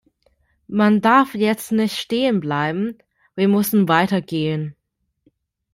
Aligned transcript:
Man 0.67 0.99
darf 1.01 1.35
jetzt 1.35 1.71
nicht 1.71 1.95
stehenbleiben, 1.95 2.97
wir 3.35 3.47
müssen 3.47 3.87
weitergehen. 3.87 4.75